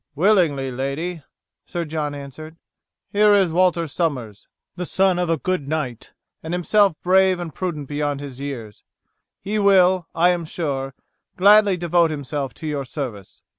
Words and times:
"Willingly, 0.15 0.71
lady," 0.71 1.21
Sir 1.63 1.85
John 1.85 2.15
answered. 2.15 2.57
"Here 3.13 3.35
is 3.35 3.51
Walter 3.51 3.87
Somers, 3.87 4.47
the 4.75 4.83
son 4.87 5.19
of 5.19 5.29
a 5.29 5.37
good 5.37 5.67
knight, 5.67 6.13
and 6.41 6.55
himself 6.55 6.95
brave 7.03 7.39
and 7.39 7.53
prudent 7.53 7.87
beyond 7.87 8.19
his 8.19 8.39
years; 8.39 8.83
he 9.43 9.59
will, 9.59 10.07
I 10.15 10.29
am 10.29 10.43
sure, 10.43 10.95
gladly 11.37 11.77
devote 11.77 12.09
himself 12.09 12.51
to 12.55 12.67
your 12.67 12.83
service." 12.83 13.43